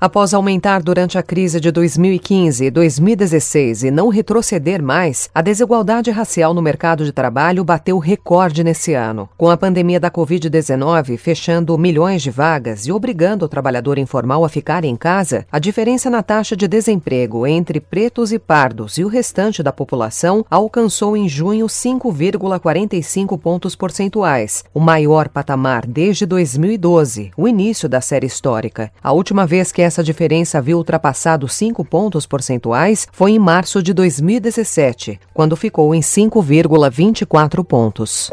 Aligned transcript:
Após 0.00 0.32
aumentar 0.32 0.82
durante 0.82 1.18
a 1.18 1.22
crise 1.22 1.60
de 1.60 1.70
2015 1.70 2.64
e 2.64 2.70
2016 2.70 3.84
e 3.84 3.90
não 3.90 4.08
retroceder 4.08 4.82
mais, 4.82 5.28
a 5.34 5.42
desigualdade 5.42 6.10
racial 6.10 6.54
no 6.54 6.62
mercado 6.62 7.04
de 7.04 7.12
trabalho 7.12 7.62
bateu 7.62 7.98
recorde 7.98 8.64
nesse 8.64 8.94
ano. 8.94 9.28
Com 9.36 9.50
a 9.50 9.58
pandemia 9.58 10.00
da 10.00 10.10
Covid-19 10.10 11.18
fechando 11.18 11.76
milhões 11.76 12.22
de 12.22 12.30
vagas 12.30 12.86
e 12.86 12.92
obrigando 12.92 13.44
o 13.44 13.48
trabalhador 13.48 13.98
informal 13.98 14.42
a 14.42 14.48
ficar 14.48 14.86
em 14.86 14.96
casa, 14.96 15.44
a 15.52 15.58
diferença 15.58 16.08
na 16.08 16.22
taxa 16.22 16.56
de 16.56 16.66
desemprego 16.66 17.46
entre 17.46 17.78
pretos 17.78 18.32
e 18.32 18.38
pardos 18.38 18.96
e 18.96 19.04
o 19.04 19.08
restante 19.08 19.62
da 19.62 19.70
população 19.70 20.46
alcançou 20.50 21.14
em 21.14 21.28
junho 21.28 21.66
5,45 21.66 23.38
pontos 23.38 23.76
percentuais, 23.76 24.64
o 24.72 24.80
maior 24.80 25.28
patamar 25.28 25.86
desde 25.86 26.24
2012, 26.24 27.32
o 27.36 27.46
início 27.46 27.86
da 27.86 28.00
série 28.00 28.26
histórica. 28.26 28.90
A 29.02 29.12
última 29.12 29.46
vez 29.46 29.70
que 29.70 29.89
essa 29.90 30.04
diferença 30.04 30.62
viu 30.62 30.78
ultrapassado 30.78 31.48
5 31.48 31.84
pontos 31.84 32.24
percentuais 32.24 33.08
foi 33.10 33.32
em 33.32 33.40
março 33.40 33.82
de 33.82 33.92
2017, 33.92 35.18
quando 35.34 35.56
ficou 35.56 35.92
em 35.92 36.00
5,24 36.00 37.64
pontos. 37.64 38.30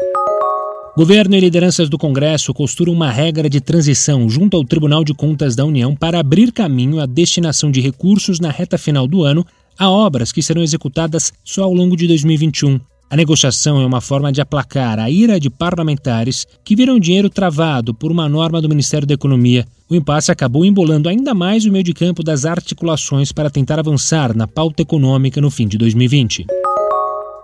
Governo 0.96 1.34
e 1.34 1.40
lideranças 1.40 1.88
do 1.88 1.98
Congresso 1.98 2.54
costuram 2.54 2.92
uma 2.92 3.10
regra 3.10 3.50
de 3.50 3.60
transição 3.60 4.30
junto 4.30 4.56
ao 4.56 4.64
Tribunal 4.64 5.02
de 5.02 5.12
Contas 5.12 5.56
da 5.56 5.64
União 5.64 5.96
para 5.96 6.20
abrir 6.20 6.52
caminho 6.52 7.00
à 7.00 7.06
destinação 7.06 7.72
de 7.72 7.80
recursos 7.80 8.38
na 8.38 8.50
reta 8.50 8.78
final 8.78 9.08
do 9.08 9.24
ano 9.24 9.44
a 9.76 9.90
obras 9.90 10.30
que 10.30 10.42
serão 10.42 10.62
executadas 10.62 11.32
só 11.44 11.64
ao 11.64 11.72
longo 11.72 11.96
de 11.96 12.06
2021. 12.06 12.80
A 13.10 13.16
negociação 13.16 13.80
é 13.80 13.86
uma 13.86 14.02
forma 14.02 14.30
de 14.30 14.42
aplacar 14.42 14.98
a 14.98 15.08
ira 15.08 15.40
de 15.40 15.48
parlamentares 15.48 16.46
que 16.62 16.76
viram 16.76 17.00
dinheiro 17.00 17.30
travado 17.30 17.94
por 17.94 18.12
uma 18.12 18.28
norma 18.28 18.60
do 18.60 18.68
Ministério 18.68 19.06
da 19.06 19.14
Economia. 19.14 19.64
O 19.88 19.94
impasse 19.94 20.30
acabou 20.30 20.62
embolando 20.62 21.08
ainda 21.08 21.32
mais 21.32 21.64
o 21.64 21.72
meio 21.72 21.82
de 21.82 21.94
campo 21.94 22.22
das 22.22 22.44
articulações 22.44 23.32
para 23.32 23.48
tentar 23.48 23.78
avançar 23.78 24.36
na 24.36 24.46
pauta 24.46 24.82
econômica 24.82 25.40
no 25.40 25.50
fim 25.50 25.66
de 25.66 25.78
2020. 25.78 26.44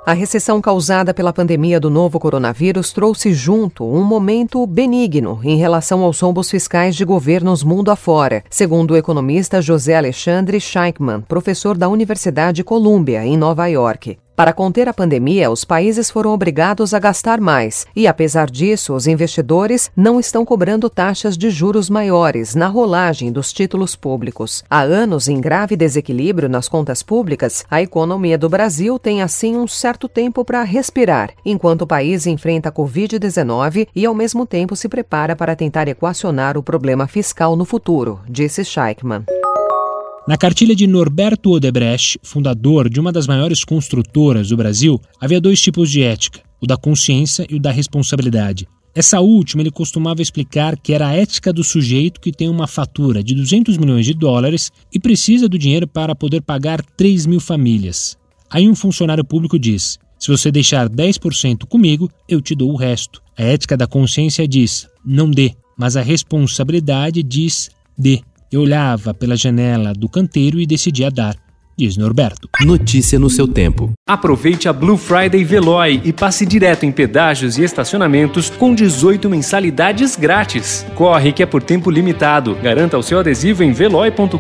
A 0.05 0.13
recessão 0.13 0.61
causada 0.61 1.15
pela 1.15 1.33
pandemia 1.33 1.81
do 1.81 1.89
novo 1.89 2.21
coronavírus 2.21 2.93
trouxe 2.93 3.33
junto 3.33 3.87
um 3.87 4.05
momento 4.05 4.67
benigno 4.67 5.41
em 5.43 5.57
relação 5.57 6.03
aos 6.03 6.21
rombos 6.21 6.51
fiscais 6.51 6.95
de 6.95 7.07
governos 7.07 7.65
mundo 7.65 7.91
afora, 7.91 8.45
segundo 8.51 8.91
o 8.91 8.97
economista 8.99 9.63
José 9.63 9.97
Alexandre 9.97 10.61
Scheinkman, 10.61 11.23
professor 11.23 11.79
da 11.79 11.89
Universidade 11.89 12.63
Columbia, 12.63 13.25
em 13.25 13.39
Nova 13.39 13.67
York. 13.67 14.19
Para 14.37 14.53
conter 14.53 14.89
a 14.89 14.93
pandemia, 14.93 15.49
os 15.49 15.65
países 15.65 16.11
foram 16.11 16.33
obrigados 16.33 16.93
a 16.93 16.99
gastar 16.99 17.41
mais 17.41 17.87
e, 17.95 18.09
apesar 18.09 18.51
disso, 18.51 18.93
os 18.93 19.07
investidores 19.07 19.93
não 19.97 20.19
estão 20.19 20.45
cobrando 20.45 20.91
taxas 20.91 21.39
de 21.39 21.51
juros 21.51 21.89
maiores 21.89 22.57
na 22.57 22.67
rolagem 22.67 23.31
dos 23.31 23.53
títulos 23.53 23.95
públicos. 23.95 24.65
Há 24.69 24.81
anos 24.81 25.29
em 25.29 25.41
grave 25.41 25.77
desequilíbrio 25.77 26.49
nas 26.49 26.69
contas 26.69 27.01
públicas, 27.01 27.65
a 27.71 27.81
economia 27.81 28.37
do 28.37 28.49
Brasil 28.49 28.99
tem 28.99 29.23
assim 29.23 29.57
um 29.57 29.69
certo 29.69 30.09
tempo 30.09 30.45
para 30.45 30.65
respirar, 30.65 31.31
enquanto 31.45 31.83
o 31.83 31.87
país 31.87 32.27
enfrenta 32.27 32.71
a 32.71 32.73
Covid-19 32.73 33.87
e, 33.95 34.05
ao 34.05 34.15
mesmo 34.15 34.45
tempo, 34.45 34.75
se 34.75 34.89
prepara 34.89 35.37
para 35.37 35.55
tentar 35.55 35.87
equacionar 35.87 36.59
o 36.59 36.63
problema 36.63 37.07
fiscal 37.07 37.55
no 37.55 37.65
futuro, 37.65 38.19
disse 38.29 38.65
Scheichmann. 38.65 39.25
Na 40.27 40.39
cartilha 40.39 40.75
de 40.75 40.87
Norberto 40.87 41.51
Odebrecht, 41.51 42.19
fundador 42.23 42.89
de 42.89 42.99
uma 42.99 43.13
das 43.13 43.27
maiores 43.27 43.63
construtoras 43.63 44.49
do 44.49 44.57
Brasil, 44.57 44.99
havia 45.21 45.39
dois 45.39 45.61
tipos 45.61 45.91
de 45.91 46.03
ética, 46.03 46.41
o 46.63 46.67
da 46.67 46.79
consciência 46.79 47.47
e 47.51 47.57
o 47.57 47.61
da 47.61 47.71
responsabilidade. 47.71 48.67
Essa 48.95 49.21
última 49.21 49.61
ele 49.61 49.71
costumava 49.71 50.23
explicar 50.23 50.79
que 50.79 50.95
era 50.95 51.09
a 51.09 51.13
ética 51.13 51.53
do 51.53 51.63
sujeito 51.63 52.23
que 52.23 52.33
tem 52.33 52.49
uma 52.49 52.67
fatura 52.67 53.23
de 53.23 53.35
200 53.35 53.77
milhões 53.77 54.07
de 54.07 54.15
dólares 54.15 54.73
e 54.91 54.99
precisa 54.99 55.47
do 55.47 55.59
dinheiro 55.59 55.87
para 55.87 56.15
poder 56.15 56.41
pagar 56.41 56.81
3 56.97 57.27
mil 57.27 57.41
famílias. 57.41 58.17
Aí 58.49 58.67
um 58.67 58.75
funcionário 58.75 59.25
público 59.25 59.59
diz: 59.59 59.99
se 60.19 60.29
você 60.29 60.51
deixar 60.51 60.89
10% 60.89 61.67
comigo, 61.67 62.11
eu 62.27 62.41
te 62.41 62.55
dou 62.55 62.73
o 62.73 62.77
resto. 62.77 63.21
A 63.37 63.43
ética 63.43 63.77
da 63.77 63.87
consciência 63.87 64.49
diz: 64.49 64.89
não 65.05 65.31
dê, 65.31 65.53
mas 65.77 65.99
a 65.99 66.01
responsabilidade 66.01 67.23
diz: 67.23 67.69
dê. 67.99 68.23
Eu 68.55 68.61
olhava 68.61 69.13
pela 69.13 69.35
janela 69.35 69.93
do 69.93 70.09
canteiro 70.09 70.61
e 70.61 70.67
decidia 70.67 71.11
dar. 71.11 71.35
Diz 71.77 71.97
Norberto. 71.97 72.49
Notícia 72.65 73.19
no 73.19 73.29
seu 73.29 73.49
tempo. 73.49 73.91
Aproveite 74.09 74.69
a 74.69 74.73
Blue 74.73 74.97
Friday 74.97 75.43
Veloy 75.43 76.01
e 76.05 76.13
passe 76.13 76.47
direto 76.47 76.87
em 76.87 76.93
pedágios 76.93 77.59
e 77.59 77.65
estacionamentos 77.65 78.49
com 78.51 78.73
18 78.73 79.29
mensalidades 79.29 80.15
grátis. 80.15 80.87
Corre 80.95 81.33
que 81.33 81.43
é 81.43 81.47
por 81.47 81.65
tempo 81.65 81.91
limitado. 81.91 82.55
Garanta 82.63 82.97
o 82.97 83.03
seu 83.03 83.19
adesivo 83.19 83.65
em 83.65 83.73
veloy.com.br 83.73 84.39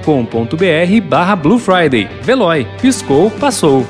barra 1.08 1.34
Blue 1.34 1.58
Friday. 1.58 2.08
Veloy. 2.22 2.68
Piscou, 2.80 3.32
passou. 3.32 3.84